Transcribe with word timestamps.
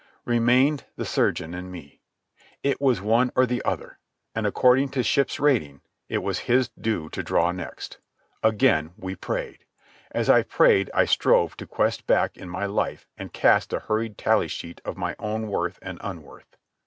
Remained 0.25 0.85
the 0.95 1.05
surgeon 1.05 1.53
and 1.53 1.71
me. 1.71 2.01
It 2.63 2.81
was 2.81 3.03
one 3.03 3.31
or 3.35 3.45
the 3.45 3.61
other, 3.63 3.99
and, 4.33 4.47
according 4.47 4.89
to 4.89 5.03
ship's 5.03 5.39
rating, 5.39 5.81
it 6.09 6.23
was 6.23 6.39
his 6.49 6.69
due 6.69 7.07
to 7.09 7.21
draw 7.21 7.51
next. 7.51 7.99
Again 8.41 8.93
we 8.97 9.15
prayed. 9.15 9.63
As 10.09 10.27
I 10.27 10.41
prayed 10.41 10.89
I 10.95 11.05
strove 11.05 11.55
to 11.57 11.67
quest 11.67 12.07
back 12.07 12.35
in 12.35 12.49
my 12.49 12.65
life 12.65 13.07
and 13.15 13.31
cast 13.31 13.73
a 13.73 13.79
hurried 13.81 14.17
tally 14.17 14.47
sheet 14.47 14.81
of 14.83 14.97
my 14.97 15.15
own 15.19 15.45
worth 15.49 15.77
and 15.83 15.99
unworth. 16.03 16.57